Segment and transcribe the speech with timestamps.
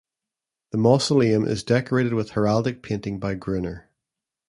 [0.71, 3.91] The mausoleum is decorated with heraldic painting by Gruner.